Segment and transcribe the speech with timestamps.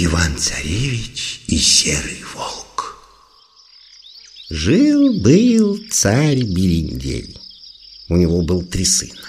[0.00, 2.96] Иван-царевич и серый волк.
[4.48, 7.36] Жил-был царь Берендель.
[8.08, 9.20] У него был три сына.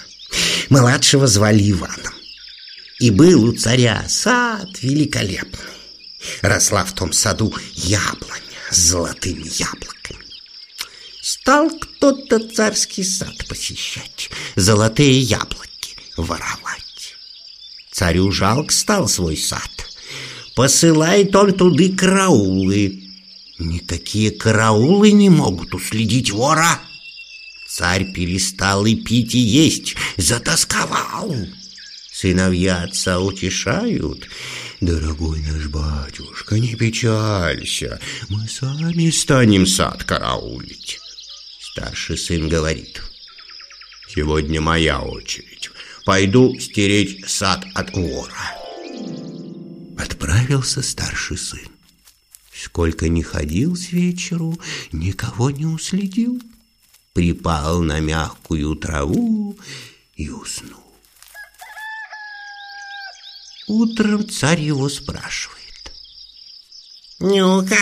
[0.68, 2.14] Младшего звали Иваном.
[2.98, 5.58] И был у царя сад великолепный.
[6.42, 8.40] Росла в том саду яблоня
[8.70, 10.20] с золотыми яблоками.
[11.22, 17.14] Стал кто-то царский сад посещать, золотые яблоки воровать.
[17.90, 19.70] Царю жалко стал свой сад.
[20.54, 23.02] Посылает он туды караулы.
[23.58, 26.80] Никакие караулы не могут уследить вора.
[27.80, 31.34] Царь перестал и пить, и есть, затасковал.
[32.12, 34.28] Сыновья отца утешают.
[34.82, 41.00] Дорогой наш батюшка, не печалься, мы сами станем сад караулить.
[41.58, 43.00] Старший сын говорит,
[44.14, 45.70] сегодня моя очередь.
[46.04, 48.58] Пойду стереть сад от вора.
[49.96, 51.70] Отправился старший сын.
[52.52, 54.60] Сколько ни ходил с вечеру,
[54.92, 56.42] никого не уследил.
[57.12, 59.58] Припал на мягкую траву
[60.14, 60.80] и уснул.
[63.66, 65.60] Утром царь его спрашивает.
[67.18, 67.78] «Ну-ка,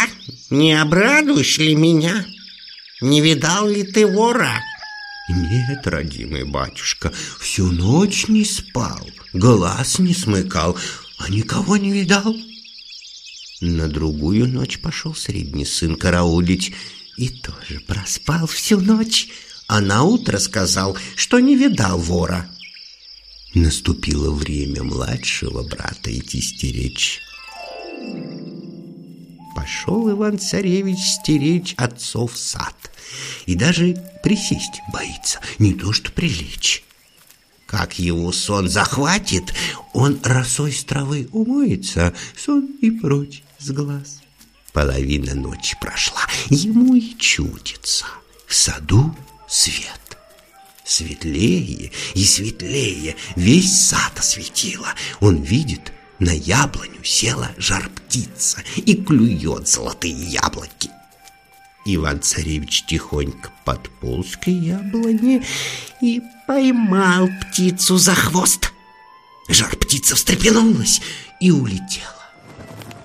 [0.50, 2.26] не обрадуешь ли меня?
[3.00, 4.62] Не видал ли ты вора?»
[5.28, 10.78] «Нет, родимый батюшка, всю ночь не спал, глаз не смыкал,
[11.18, 12.34] а никого не видал».
[13.60, 16.72] На другую ночь пошел средний сын караулить
[17.19, 19.28] и тоже проспал всю ночь,
[19.66, 22.48] а на утро сказал, что не видал вора.
[23.55, 27.20] Наступило время младшего брата идти стеречь.
[29.56, 32.77] Пошел Иван-царевич стеречь отцов сад
[33.46, 36.85] и даже присесть боится, не то что прилечь.
[37.67, 39.52] Как его сон захватит,
[39.92, 44.20] он росой с травы умоется, сон и прочь с глаз.
[44.78, 48.06] Половина ночи прошла, ему и чудится.
[48.46, 49.12] В саду
[49.48, 50.16] свет.
[50.84, 54.86] Светлее и светлее весь сад осветило.
[55.18, 60.90] Он видит, на яблоню села жар-птица и клюет золотые яблоки.
[61.84, 65.44] Иван-царевич тихонько подполз к яблоне
[66.00, 68.72] и поймал птицу за хвост.
[69.48, 71.00] Жар-птица встрепенулась
[71.40, 72.17] и улетела.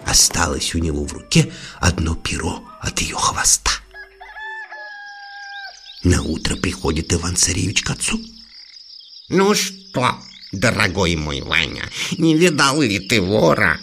[0.06, 3.72] Осталось у него в руке одно перо от ее хвоста.
[6.04, 8.22] На утро приходит Иван-царевич к отцу.
[9.30, 10.20] «Ну что,
[10.52, 13.80] дорогой мой Ваня, не видал ли ты вора?»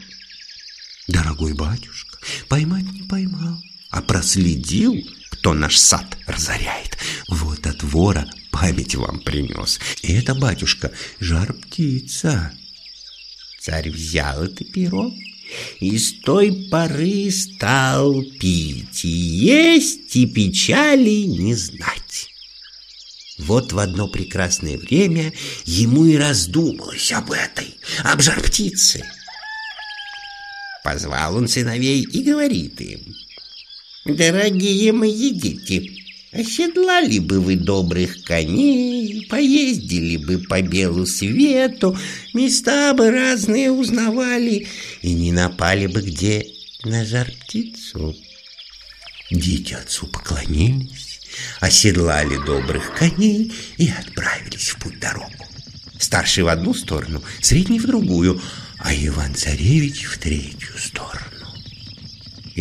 [1.08, 3.58] «Дорогой батюшка, поймать не поймал,
[3.90, 4.94] а проследил,
[5.30, 6.98] кто наш сад разоряет.
[7.28, 9.80] Вот от вора память вам принес.
[10.02, 12.52] И это, батюшка, жар-птица».
[13.60, 15.10] Царь взял это перо
[15.80, 22.28] и с той поры стал пить и есть, и печали не знать.
[23.38, 25.32] Вот в одно прекрасное время
[25.64, 29.02] ему и раздумалось об этой, об жар-птице.
[30.84, 33.14] Позвал он сыновей и говорит им,
[34.04, 35.99] «Дорогие мои дети,
[36.32, 41.98] Оседлали бы вы добрых коней, поездили бы по белу свету,
[42.34, 44.68] места бы разные узнавали
[45.02, 46.46] и не напали бы где
[46.84, 48.14] на жар-птицу.
[49.32, 51.20] Дети отцу поклонились,
[51.58, 55.30] оседлали добрых коней и отправились в путь дорогу.
[55.98, 58.40] Старший в одну сторону, средний в другую,
[58.78, 61.39] а Иван-царевич в третью сторону.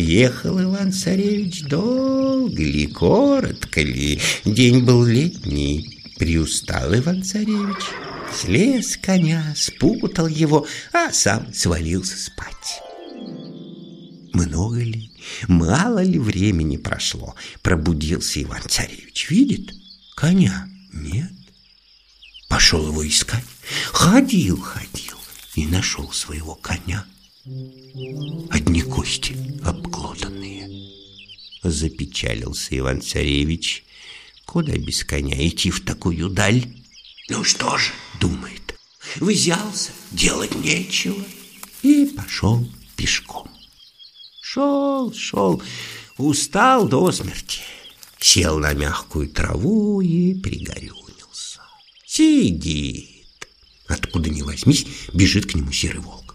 [0.00, 6.02] Ехал Иван-царевич долго ли, коротко ли, день был летний.
[6.18, 7.84] Приустал Иван-царевич,
[8.34, 12.80] слез коня, спутал его, а сам свалился спать.
[14.32, 15.10] Много ли,
[15.48, 19.28] мало ли времени прошло, пробудился Иван-царевич.
[19.28, 19.70] Видит,
[20.16, 21.30] коня нет.
[22.48, 23.44] Пошел его искать,
[23.92, 25.18] ходил, ходил
[25.56, 27.04] и нашел своего коня.
[28.50, 29.34] Одни кости
[29.64, 30.90] обглоданные.
[31.62, 33.84] Запечалился Иван-царевич.
[34.44, 36.66] Куда без коня идти в такую даль?
[37.30, 38.78] Ну что ж, думает,
[39.16, 41.24] взялся, делать нечего.
[41.82, 43.48] И пошел пешком.
[44.42, 45.62] Шел, шел,
[46.18, 47.60] устал до смерти.
[48.18, 51.60] Сел на мягкую траву и пригорюнился.
[52.04, 53.48] Сидит.
[53.86, 56.29] Откуда ни возьмись, бежит к нему серый волк.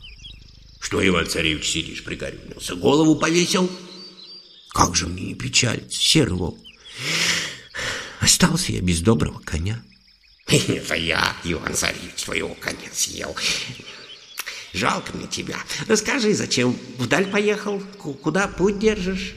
[0.85, 2.75] Что, Иван-царевич, сидишь, пригорюнился?
[2.75, 3.67] Голову повесил?
[4.69, 6.59] Как же мне не печалиться, серый волк.
[8.19, 9.81] Остался я без доброго коня.
[10.47, 13.35] Это я, Иван-царевич, твоего коня съел.
[14.73, 15.57] Жалко мне тебя.
[15.87, 17.81] Расскажи, зачем вдаль поехал?
[18.21, 19.33] Куда путь держишь?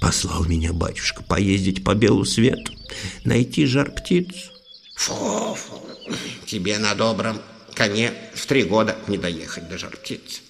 [0.00, 2.72] Послал меня батюшка поездить по белу свету,
[3.24, 4.50] найти жар-птицу.
[4.96, 5.86] Фу, фу,
[6.46, 7.42] тебе на добром
[7.82, 10.40] коне в три года не доехать до жар-птицы.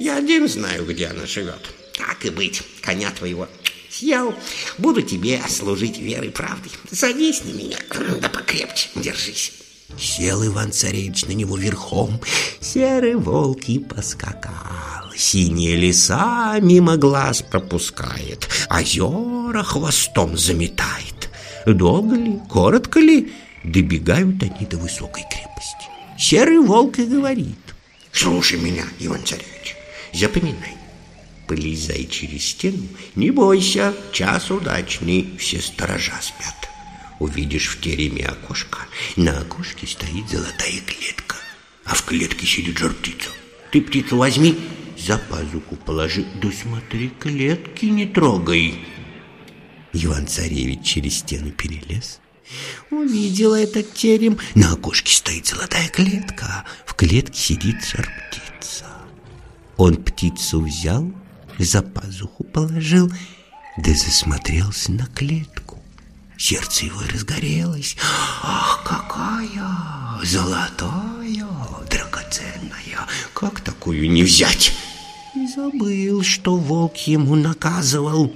[0.00, 1.64] Я один знаю, где она живет.
[1.96, 3.46] Так и быть, коня твоего
[3.88, 4.34] съел,
[4.78, 6.72] буду тебе служить верой и правдой.
[6.90, 7.76] Садись на меня,
[8.20, 9.52] да покрепче держись.
[9.96, 12.20] Сел Иван-царевич на него верхом,
[12.60, 15.12] серый волк и поскакал.
[15.16, 21.30] Синие леса мимо глаз пропускает, озера хвостом заметает.
[21.64, 23.32] Долго ли, коротко ли,
[23.62, 25.91] добегают они до высокой крепости.
[26.22, 27.58] Серый волк и говорит.
[28.12, 29.74] Слушай меня, Иван-царевич,
[30.14, 30.76] запоминай.
[31.48, 32.86] Полезай через стену,
[33.16, 36.70] не бойся, час удачный, все сторожа спят.
[37.18, 38.78] Увидишь в тереме окошко,
[39.16, 41.38] на окошке стоит золотая клетка,
[41.84, 43.30] а в клетке сидит жар птица.
[43.72, 44.56] Ты птицу возьми,
[44.96, 48.78] за пазуху положи, да смотри, клетки не трогай.
[49.92, 52.20] Иван-царевич через стену перелез,
[52.90, 54.38] увидел этот терем.
[54.54, 58.86] На окошке стоит золотая клетка, в клетке сидит жар птица.
[59.76, 61.10] Он птицу взял,
[61.58, 63.10] за пазуху положил,
[63.76, 65.82] да засмотрелся на клетку.
[66.36, 67.96] Сердце его разгорелось.
[68.42, 71.46] Ах, какая золотая,
[71.88, 74.72] драгоценная, как такую не взять?
[75.34, 78.34] И забыл, что волк ему наказывал.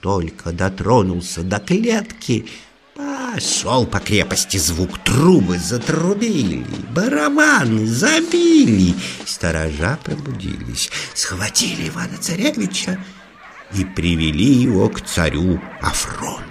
[0.00, 2.46] Только дотронулся до клетки,
[3.36, 8.94] пошел по крепости звук, трубы затрубили, барабаны забили.
[9.26, 12.98] Сторожа пробудились, схватили Ивана-Царевича
[13.74, 16.46] и привели его к царю Афрону.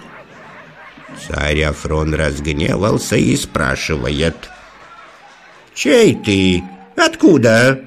[1.26, 4.36] Царь Афрон разгневался и спрашивает.
[5.74, 6.62] «Чей ты?
[6.96, 7.80] Откуда?»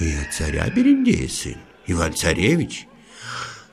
[0.00, 2.86] «Я царя Берендея сын, Иван-царевич».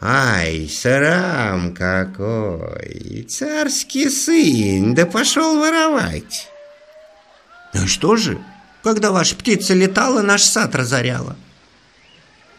[0.02, 3.26] «Ай, срам какой!
[3.28, 6.48] Царский сын, да пошел воровать!»
[7.74, 8.42] «Ну что же,
[8.82, 11.36] когда ваша птица летала, наш сад разоряла?»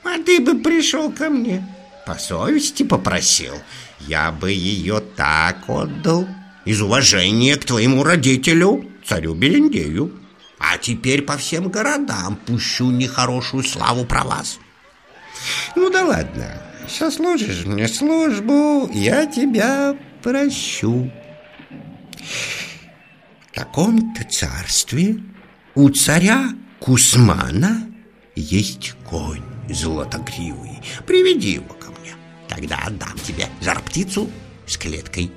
[0.04, 1.66] «А ты бы пришел ко мне,
[2.06, 3.54] по совести попросил,
[4.00, 6.28] я бы ее так отдал,
[6.64, 10.12] из уважения к твоему родителю, царю Берендею.
[10.58, 14.58] А теперь по всем городам пущу нехорошую славу про вас.
[15.76, 21.10] Ну да ладно, сослужишь мне службу, я тебя прощу.
[23.46, 25.16] В таком-то царстве
[25.75, 27.87] у царя Кусмана
[28.34, 30.81] есть конь золотогривый.
[31.06, 32.14] Приведи его ко мне.
[32.48, 34.31] Тогда отдам тебе жар-птицу
[34.66, 35.31] с клеткой.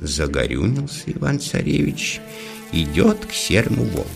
[0.00, 2.20] Загорюнился Иван-царевич,
[2.72, 4.10] идет к серому волку.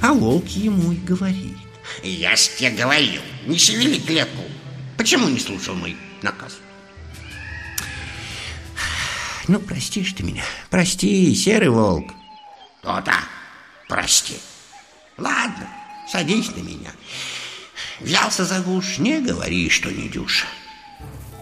[0.00, 1.56] А волк ему и говорит.
[2.02, 4.42] Я ж тебе говорил, не шевели клетку.
[4.96, 6.58] Почему не слушал мой наказ?
[9.48, 10.44] Ну, простишь ты меня.
[10.70, 12.12] Прости, серый волк.
[12.82, 13.14] То-то,
[13.88, 14.36] прости.
[15.18, 15.68] Ладно,
[16.10, 16.92] садись на меня.
[18.00, 20.46] Взялся за гуш, не говори, что не дюша.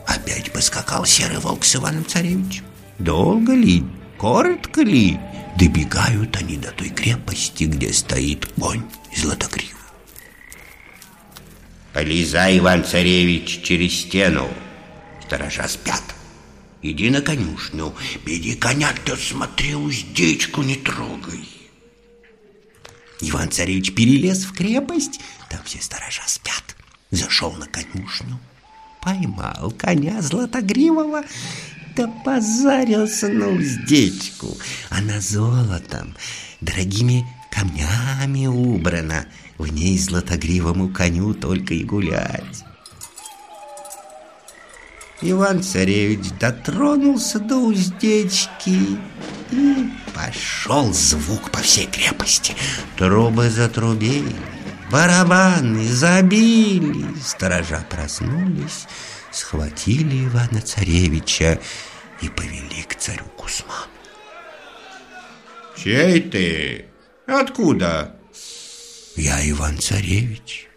[0.07, 2.65] Опять поскакал серый волк с Иваном Царевичем.
[2.99, 3.85] Долго ли,
[4.17, 5.21] коротко ли,
[5.57, 8.83] добегают они до той крепости, где стоит конь
[9.15, 9.78] златогривый.
[11.93, 14.49] Полезай, Иван-царевич, через стену.
[15.25, 16.03] Сторожа спят.
[16.81, 21.49] Иди на конюшню, беди коня, да смотри, уздечку не трогай.
[23.21, 26.77] Иван-царевич перелез в крепость, там все сторожа спят.
[27.11, 28.39] Зашел на конюшню,
[29.03, 31.25] поймал коня златогривого,
[31.97, 34.57] да позарился на уздечку.
[34.89, 36.15] Она золотом,
[36.61, 39.27] дорогими камнями убрана.
[39.59, 42.65] В ней златогривому коню только и гулять.
[45.21, 48.99] Иван-царевич дотронулся до уздечки
[49.51, 52.55] и пошел звук по всей крепости.
[52.97, 54.37] Трубы затрубили,
[54.93, 58.87] барабаны забили, сторожа проснулись,
[59.33, 61.59] схватили Ивана-царевича
[62.21, 63.91] и повели к царю Кусману.
[65.77, 66.87] «Чей ты?
[67.27, 68.18] Откуда?»
[69.19, 70.69] «Я Иван-царевич».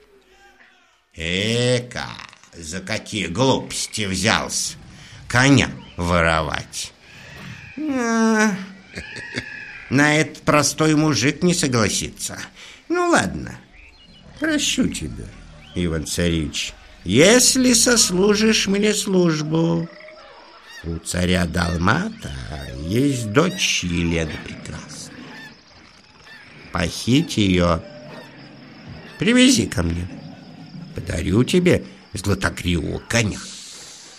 [1.15, 2.07] «Эка,
[2.53, 4.75] за какие глупости взялся?
[5.31, 6.91] коня воровать.
[7.77, 8.53] А,
[9.89, 12.37] на этот простой мужик не согласится.
[12.89, 13.57] Ну ладно,
[14.39, 15.25] прощу тебя,
[15.75, 16.73] Иван Царевич,
[17.05, 19.87] если сослужишь мне службу.
[20.83, 22.31] У царя Далмата
[22.87, 25.15] есть дочь Елена Прекрасная.
[26.73, 27.81] Похить ее,
[29.21, 30.07] привези ко мне.
[30.95, 33.39] Подарю тебе златокривого коня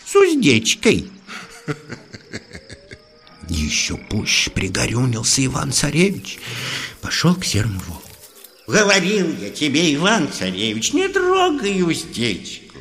[0.07, 1.11] с уздечкой.
[3.49, 6.39] Еще пуще пригорюнился Иван-царевич,
[7.01, 8.09] пошел к серому волку.
[8.69, 12.79] Говорил я тебе, Иван-царевич, не трогай уздечку.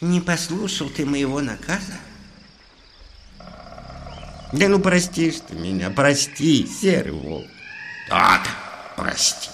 [0.00, 1.98] Не послушал ты моего наказа?
[4.52, 7.48] Да ну простишь ты меня, прости, серый волк.
[8.08, 8.46] Так,
[8.96, 9.48] прости.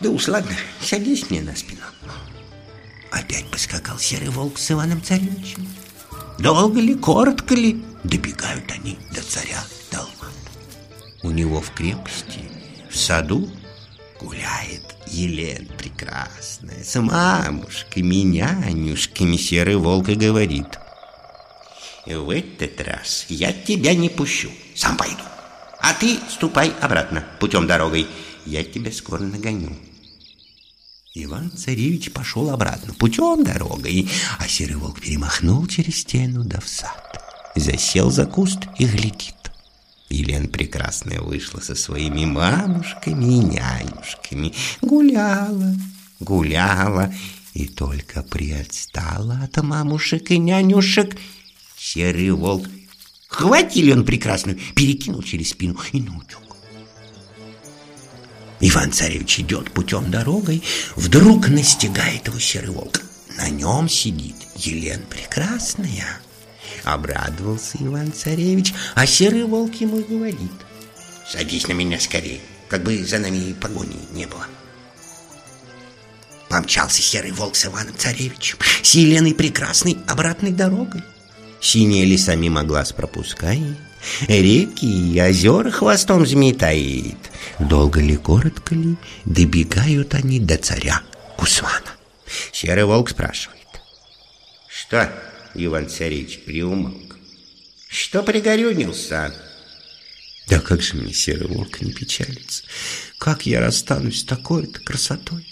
[0.00, 1.80] Да уж ладно, садись мне на спину.
[3.10, 5.66] Опять поскакал серый волк с Иваном Царевичем.
[6.38, 10.26] Долго ли, коротко ли, добегают они до царя Далмата.
[11.22, 12.40] У него в крепости,
[12.90, 13.50] в саду
[14.20, 20.78] гуляет Елена прекрасная, с мамушками, нянюшками серый волк и говорит.
[22.06, 25.22] В этот раз я тебя не пущу, сам пойду.
[25.80, 28.06] А ты ступай обратно, путем дорогой.
[28.44, 29.76] Я тебя скоро нагоню.
[31.18, 34.06] Иван-царевич пошел обратно, путем дорогой,
[34.38, 37.22] а серый волк перемахнул через стену да в сад.
[37.54, 39.34] Засел за куст и глядит.
[40.10, 45.74] Елена Прекрасная вышла со своими мамушками и нянюшками, гуляла,
[46.20, 47.12] гуляла,
[47.54, 51.16] и только приотстала от мамушек и нянюшек.
[51.78, 52.68] Серый волк
[53.26, 56.45] хватили он прекрасную, перекинул через спину и наутек.
[58.60, 60.62] Иван-царевич идет путем дорогой,
[60.94, 63.02] вдруг настигает его серый волк.
[63.36, 66.20] На нем сидит Елена Прекрасная.
[66.84, 70.52] Обрадовался Иван-царевич, а серый волк ему говорит.
[71.28, 74.46] Садись на меня скорее, как бы за нами погони не было.
[76.48, 81.02] Помчался серый волк с Иваном-царевичем, с Еленой Прекрасной обратной дорогой.
[81.60, 83.76] Синие леса мимо глаз пропускает,
[84.28, 87.25] реки и озера хвостом зметает.
[87.58, 91.02] Долго ли, коротко ли, добегают они до царя
[91.36, 91.92] Кусвана.
[92.52, 93.56] Серый волк спрашивает.
[94.68, 95.10] Что,
[95.54, 97.16] Иван-царевич приумолк?
[97.88, 99.34] Что пригорюнился?
[100.48, 102.62] Да как же мне серый волк не печалится?
[103.18, 105.46] Как я расстанусь с такой-то красотой?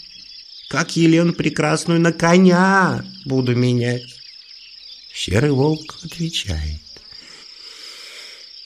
[0.69, 4.05] Как Елену прекрасную на коня буду менять?
[5.13, 6.84] Серый волк отвечает.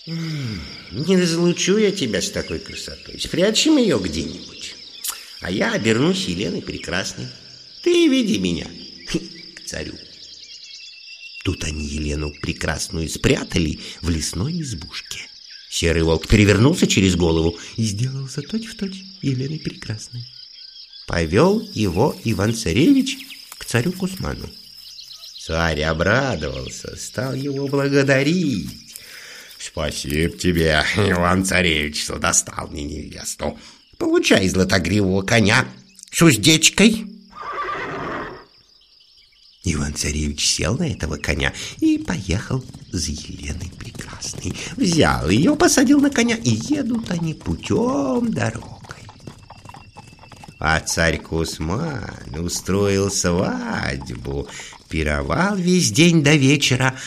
[0.08, 3.20] Не разлучу я тебя с такой красотой.
[3.20, 4.74] Спрячем ее где-нибудь.
[5.40, 7.26] А я обернусь Еленой Прекрасной.
[7.82, 8.66] Ты веди меня
[9.54, 9.94] к царю.
[11.44, 15.20] Тут они Елену Прекрасную спрятали в лесной избушке.
[15.70, 20.24] Серый волк перевернулся через голову и сделался точь-в-точь точь Еленой Прекрасной.
[21.06, 23.18] Повел его Иван-Царевич
[23.58, 24.48] к царю Кусману.
[25.38, 28.87] Царь обрадовался, стал его благодарить.
[29.70, 33.58] Спасибо тебе, Иван-царевич, что достал мне невесту.
[33.98, 35.66] Получай златогривого коня
[36.10, 37.04] с уздечкой.
[39.64, 44.54] Иван-царевич сел на этого коня и поехал за Еленой Прекрасной.
[44.76, 48.78] Взял ее, посадил на коня, и едут они путем дорогой.
[50.58, 54.48] А царь Кусман устроил свадьбу,
[54.88, 56.98] пировал весь день до вечера,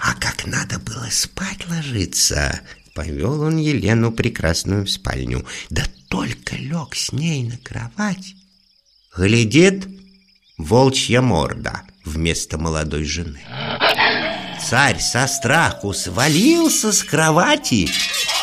[0.00, 2.60] а как надо было спать ложиться,
[2.94, 5.44] повел он Елену прекрасную в спальню.
[5.68, 8.34] Да только лег с ней на кровать.
[9.14, 9.86] Глядит
[10.56, 13.42] волчья морда вместо молодой жены.
[14.66, 17.88] Царь со страху свалился с кровати,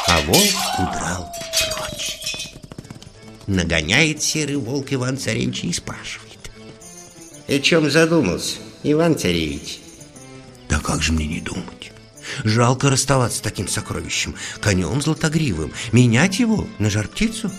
[0.07, 1.31] а волк удрал
[1.71, 2.53] прочь.
[3.47, 6.51] Нагоняет серый волк Иван-царевича и спрашивает.
[7.47, 9.87] «О чем задумался, Иван-царевич?»
[10.77, 11.91] Да как же мне не думать?
[12.43, 17.51] Жалко расставаться с таким сокровищем, конем златогривым, менять его на жар-птицу?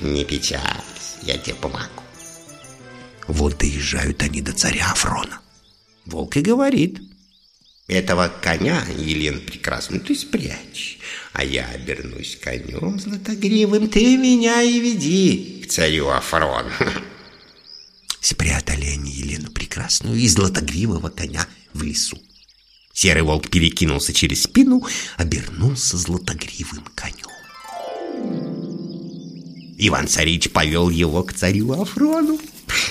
[0.00, 2.04] Не печалься, я тебе помогу.
[3.26, 5.40] Вот доезжают они до царя Афрона.
[6.06, 7.00] Волк и говорит.
[7.88, 11.00] Этого коня, Елен прекрасную, ты спрячь,
[11.32, 16.66] а я обернусь конем златогривым, ты меня и веди к царю Афрон.
[18.22, 22.16] Спрятали они Елену Прекрасную и златогривого коня в лесу.
[22.94, 24.86] Серый волк перекинулся через спину,
[25.16, 27.26] обернулся златогривым конем.
[29.76, 32.38] Иван-царевич повел его к царю Афрону.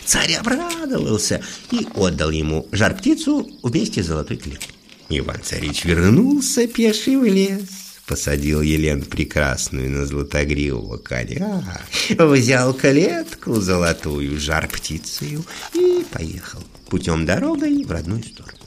[0.03, 4.75] Царь обрадовался и отдал ему жар-птицу вместе с золотой клеткой.
[5.07, 15.45] Иван-царевич вернулся пеший в лес, посадил Елену Прекрасную на златогривого коня, взял клетку золотую жар-птицею
[15.73, 18.57] и поехал путем дорогой в родную сторону.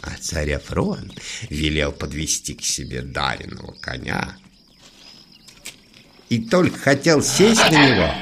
[0.00, 1.12] А царь Афрон
[1.50, 4.36] велел подвести к себе даренного коня
[6.28, 8.12] и только хотел сесть на него,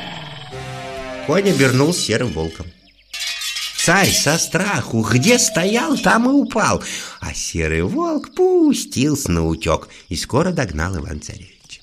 [1.26, 2.66] конь обернул серым волком.
[3.82, 6.82] Царь со страху где стоял, там и упал,
[7.20, 11.80] а серый волк пустился на утек и скоро догнал Иван-царевича.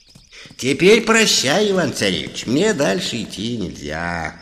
[0.57, 4.35] «Теперь прощай, Иван-царевич, мне дальше идти нельзя».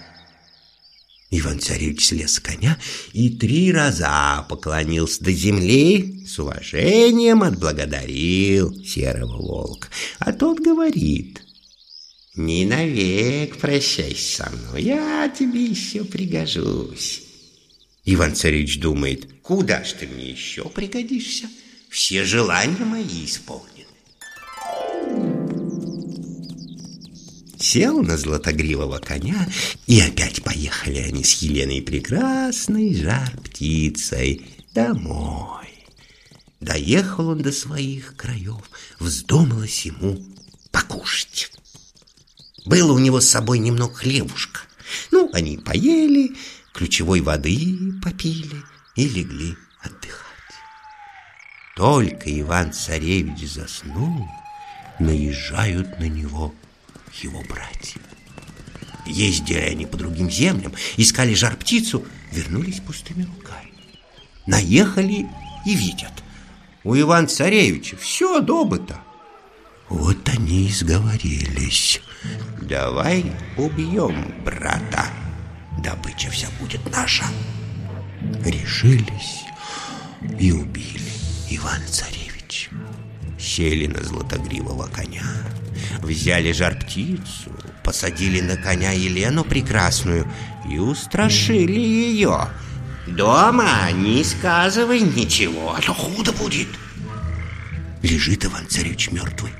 [1.31, 2.77] Иван-царевич слез с коня
[3.13, 9.87] и три раза поклонился до земли, с уважением отблагодарил серого волка.
[10.19, 11.41] А тот говорит,
[12.35, 17.21] «Не навек прощайся со мной, я тебе еще пригожусь».
[18.05, 21.49] Иван-царевич думает, куда ж ты мне еще пригодишься?
[21.89, 23.71] Все желания мои исполнены.
[27.57, 29.47] Сел на златогривого коня,
[29.87, 35.65] и опять поехали они с Еленой Прекрасной, жар-птицей, домой.
[36.59, 38.69] Доехал он до своих краев,
[38.99, 40.23] вздумалось ему
[40.71, 41.51] покушать.
[42.65, 44.61] Было у него с собой немного хлебушка.
[45.11, 46.35] Ну, они поели,
[46.75, 48.61] ключевой воды попили
[48.95, 50.25] и легли отдыхать.
[51.75, 54.27] Только Иван-царевич заснул,
[54.99, 56.53] наезжают на него
[57.21, 58.01] его братья.
[59.05, 63.71] Ездили они по другим землям, искали жар-птицу, вернулись пустыми руками.
[64.45, 65.27] Наехали
[65.65, 66.11] и видят,
[66.83, 68.99] у Иван-царевича все добыто.
[69.87, 72.01] Вот они и сговорились.
[72.61, 75.05] Давай убьем брата
[75.77, 77.25] добыча вся будет наша.
[78.43, 79.43] Решились
[80.39, 81.11] и убили
[81.49, 82.69] Ивана Царевича.
[83.39, 85.23] Сели на златогривого коня,
[86.01, 87.51] взяли жар-птицу,
[87.83, 90.27] посадили на коня Елену Прекрасную
[90.69, 92.47] и устрашили ее.
[93.07, 96.67] «Дома не сказывай ничего, а то худо будет!»
[98.01, 99.51] Лежит Иван-царевич мертвый.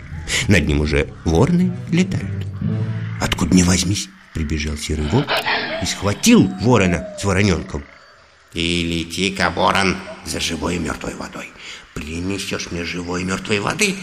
[0.47, 2.47] Над ним уже ворны летают.
[3.21, 5.28] Откуда не возьмись, прибежал серый волк
[5.86, 7.84] и схватил ворона с вороненком.
[8.54, 9.95] И лети-ка, ворон,
[10.26, 11.52] за живой и мертвой водой.
[11.93, 13.95] Принесешь мне живой и мертвой воды,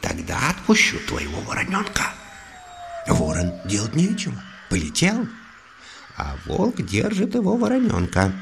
[0.00, 2.04] тогда отпущу твоего вороненка.
[3.06, 5.26] Ворон делать нечего, полетел,
[6.16, 8.32] а волк держит его вороненка.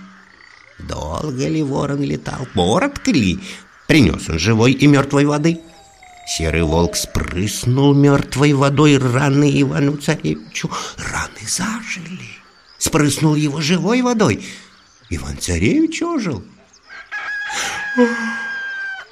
[0.78, 3.40] Долго ли ворон летал, коротко ли,
[3.88, 5.60] принес он живой и мертвой воды.
[6.28, 10.70] Серый волк спрыснул мертвой водой раны Ивану Царевичу.
[10.96, 12.43] Раны зажили
[12.78, 14.44] спрыснул его живой водой.
[15.10, 16.44] Иван-царевич ожил.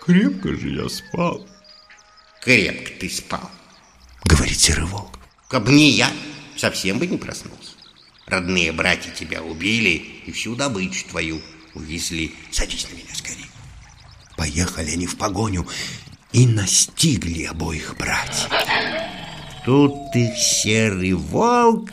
[0.05, 1.47] Крепко же я спал.
[2.43, 3.51] Крепко ты спал,
[4.25, 5.19] говорит серый волк.
[5.49, 6.11] Каб не я,
[6.57, 7.73] совсем бы не проснулся.
[8.27, 11.41] Родные братья тебя убили и всю добычу твою
[11.75, 12.35] увезли.
[12.51, 13.47] Садись на меня скорее.
[14.37, 15.69] Поехали они в погоню
[16.33, 18.49] и настигли обоих братьев.
[19.65, 21.91] Тут их серый волк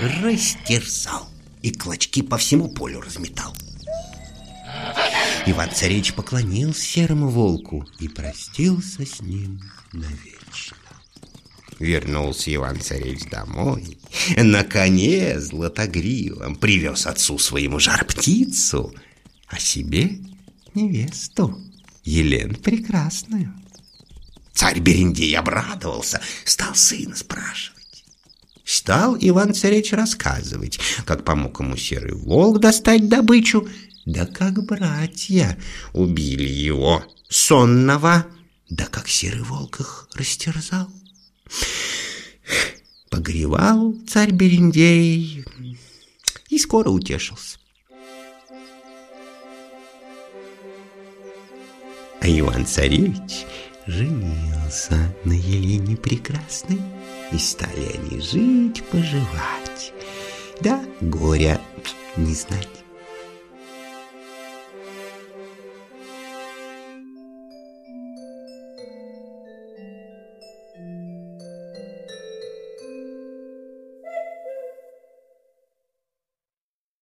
[0.00, 1.28] растерзал
[1.62, 3.54] и клочки по всему полю разметал.
[5.46, 9.60] Иван-царевич поклонился серому волку и простился с ним
[9.92, 10.76] навечно.
[11.78, 13.98] Вернулся Иван-царевич домой,
[14.36, 18.94] на коне златогривом привез отцу своему жар-птицу,
[19.46, 20.18] а себе
[20.74, 21.58] невесту,
[22.04, 23.54] Елену Прекрасную.
[24.52, 27.77] Царь Берендей обрадовался, стал сына спрашивать.
[28.68, 33.66] Стал Иван-царевич рассказывать, как помог ему серый волк достать добычу,
[34.04, 35.56] да как братья
[35.94, 38.26] убили его, сонного,
[38.68, 40.86] да как серый волк их растерзал.
[43.08, 45.46] Погревал царь Берендей
[46.50, 47.56] и скоро утешился.
[52.20, 53.46] А Иван-царевич
[53.86, 56.97] женился на Елене Прекрасной.
[57.32, 59.92] И стали они жить, поживать,
[60.60, 61.60] да горя
[62.16, 62.77] не знать.